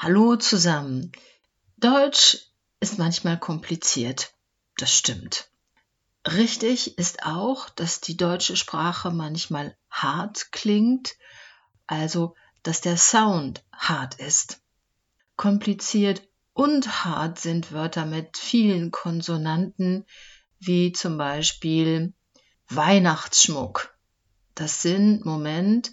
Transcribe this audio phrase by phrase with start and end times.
[0.00, 1.10] Hallo zusammen.
[1.76, 4.32] Deutsch ist manchmal kompliziert.
[4.76, 5.50] Das stimmt.
[6.24, 11.16] Richtig ist auch, dass die deutsche Sprache manchmal hart klingt,
[11.88, 14.60] also dass der Sound hart ist.
[15.34, 16.22] Kompliziert
[16.52, 20.06] und hart sind Wörter mit vielen Konsonanten,
[20.60, 22.12] wie zum Beispiel
[22.68, 23.98] Weihnachtsschmuck.
[24.54, 25.90] Das sind, Moment,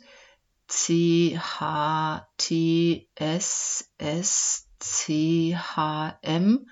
[0.68, 6.70] C, H, T, S, S, C, H, M.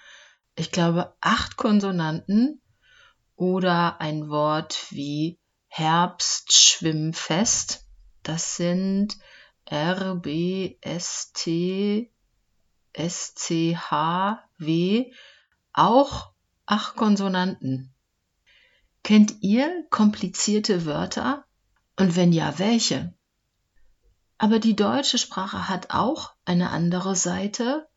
[0.56, 2.62] Ich glaube, acht Konsonanten
[3.36, 7.88] oder ein Wort wie Herbstschwimmfest.
[8.24, 9.16] Das sind
[9.66, 12.12] R, B, S, T,
[12.94, 15.12] S, C, H, W.
[15.74, 16.32] Auch
[16.66, 17.94] acht Konsonanten.
[19.04, 21.46] Kennt ihr komplizierte Wörter?
[21.98, 23.14] Und wenn ja, welche?
[24.44, 27.88] Aber die deutsche Sprache hat auch eine andere Seite.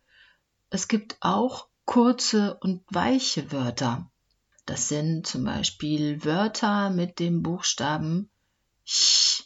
[0.71, 4.13] Es gibt auch kurze und weiche Wörter.
[4.65, 8.30] Das sind zum Beispiel Wörter mit dem Buchstaben
[8.85, 9.43] ch.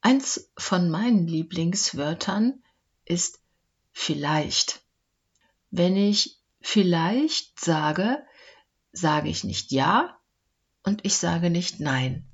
[0.00, 2.60] Eins von meinen Lieblingswörtern
[3.04, 3.40] ist
[3.92, 4.82] vielleicht.
[5.70, 8.20] Wenn ich vielleicht sage,
[8.90, 10.18] sage ich nicht ja
[10.82, 12.26] und ich sage nicht nein.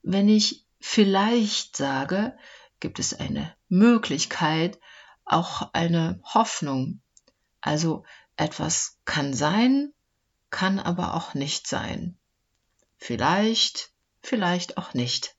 [0.00, 2.38] Wenn ich vielleicht sage,
[2.80, 4.80] gibt es eine Möglichkeit,
[5.24, 7.00] auch eine Hoffnung.
[7.60, 8.04] Also
[8.36, 9.92] etwas kann sein,
[10.50, 12.18] kann aber auch nicht sein.
[12.96, 13.92] Vielleicht,
[14.22, 15.36] vielleicht auch nicht.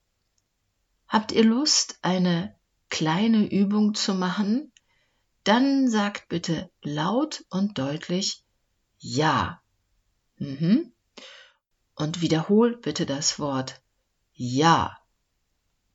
[1.08, 2.56] Habt ihr Lust, eine
[2.90, 4.72] kleine Übung zu machen?
[5.44, 8.46] Dann sagt bitte laut und deutlich
[9.00, 9.62] Ja.
[10.38, 10.94] Mhm.
[11.96, 13.82] Und wiederholt bitte das Wort
[14.34, 15.01] Ja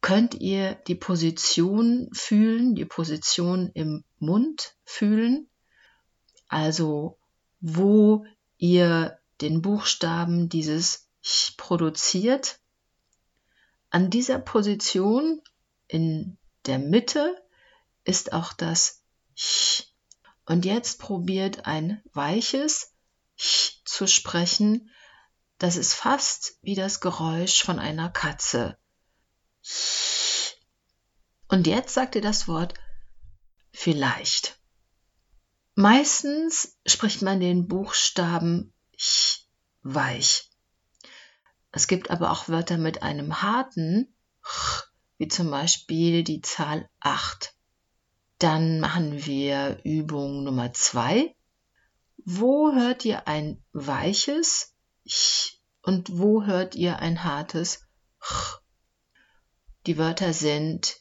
[0.06, 5.48] könnt ihr die Position fühlen, die Position im Mund fühlen,
[6.46, 7.18] also
[7.58, 8.24] wo
[8.56, 12.60] ihr den Buchstaben dieses Ch produziert.
[13.90, 15.42] An dieser Position
[15.88, 17.42] in der Mitte
[18.04, 19.02] ist auch das
[19.34, 19.92] Ch.
[20.44, 22.92] Und jetzt probiert ein weiches
[23.36, 24.88] Ch zu sprechen.
[25.58, 28.78] Das ist fast wie das Geräusch von einer Katze.
[31.48, 32.74] Und jetzt sagt ihr das Wort
[33.72, 34.58] vielleicht.
[35.74, 39.46] Meistens spricht man den Buchstaben ch
[39.82, 40.50] weich.
[41.70, 44.84] Es gibt aber auch Wörter mit einem harten ch,
[45.18, 47.54] wie zum Beispiel die Zahl 8.
[48.38, 51.34] Dann machen wir Übung Nummer 2.
[52.24, 54.74] Wo hört ihr ein weiches
[55.06, 57.86] ch und wo hört ihr ein hartes
[58.20, 58.60] ch?
[59.86, 61.00] Die Wörter sind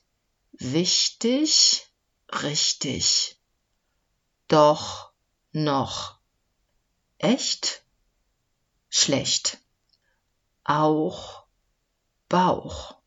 [0.52, 1.88] wichtig,
[2.32, 3.42] richtig,
[4.48, 5.12] doch,
[5.52, 6.20] noch,
[7.18, 7.84] echt,
[8.88, 9.58] schlecht,
[10.64, 11.48] auch,
[12.30, 13.02] Bauch,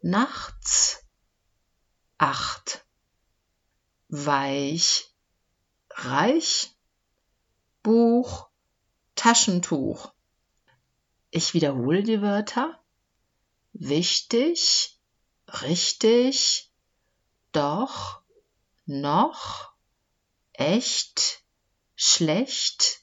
[0.00, 1.04] nachts,
[2.16, 2.82] acht,
[4.08, 5.14] weich,
[5.90, 6.74] reich,
[7.82, 8.48] Buch,
[9.14, 10.14] Taschentuch.
[11.30, 12.79] Ich wiederhole die Wörter
[13.80, 15.00] wichtig,
[15.62, 16.70] richtig,
[17.50, 18.20] doch,
[18.84, 19.72] noch,
[20.52, 21.42] echt,
[21.96, 23.00] schlecht,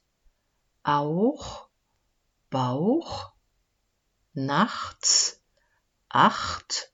[0.83, 1.67] auch,
[2.49, 3.33] Bauch,
[4.33, 5.41] nachts,
[6.09, 6.93] acht,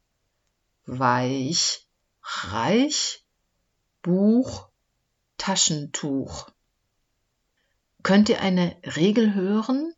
[0.85, 1.85] weich,
[2.23, 3.25] reich,
[4.01, 4.69] Buch,
[5.37, 6.49] Taschentuch.
[8.01, 9.93] Könnt ihr eine Regel hören?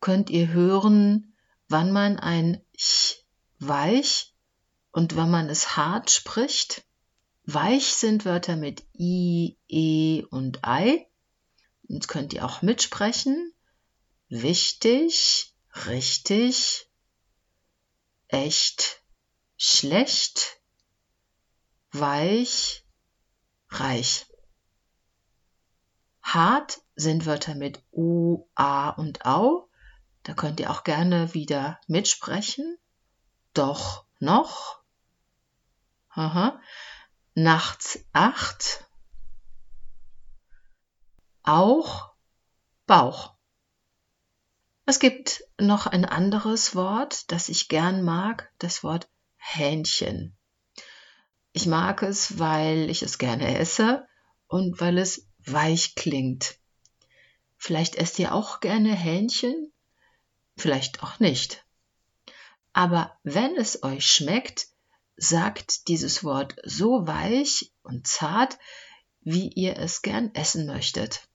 [0.00, 1.34] Könnt ihr hören,
[1.68, 3.24] wann man ein ch
[3.58, 4.34] weich
[4.90, 6.82] und wenn man es hart spricht.
[7.44, 11.06] Weich sind Wörter mit i, e und ei.
[11.82, 13.52] Jetzt könnt ihr auch mitsprechen.
[14.28, 15.52] Wichtig,
[15.86, 16.88] richtig,
[18.28, 19.02] echt,
[19.56, 20.60] schlecht,
[21.90, 22.84] weich,
[23.68, 24.26] reich.
[26.22, 29.69] Hart sind Wörter mit u, a und au.
[30.22, 32.78] Da könnt ihr auch gerne wieder mitsprechen.
[33.54, 34.82] Doch noch.
[36.10, 36.60] Aha.
[37.34, 38.84] Nachts acht.
[41.42, 42.12] Auch
[42.86, 43.34] Bauch.
[44.84, 50.36] Es gibt noch ein anderes Wort, das ich gern mag, das Wort Hähnchen.
[51.52, 54.06] Ich mag es, weil ich es gerne esse
[54.48, 56.58] und weil es weich klingt.
[57.56, 59.72] Vielleicht esst ihr auch gerne Hähnchen?
[60.60, 61.64] Vielleicht auch nicht.
[62.72, 64.68] Aber wenn es euch schmeckt,
[65.16, 68.58] sagt dieses Wort so weich und zart,
[69.22, 71.28] wie ihr es gern essen möchtet.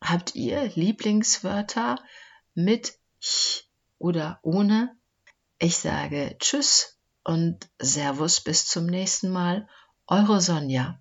[0.00, 1.96] Habt ihr Lieblingswörter
[2.54, 3.64] mit ch
[3.98, 4.96] oder ohne?
[5.58, 9.68] Ich sage Tschüss und Servus bis zum nächsten Mal.
[10.06, 11.00] Eure Sonja.